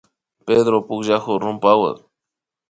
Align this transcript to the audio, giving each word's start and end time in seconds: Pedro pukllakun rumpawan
Pedro 0.47 0.77
pukllakun 0.87 1.39
rumpawan 1.45 1.97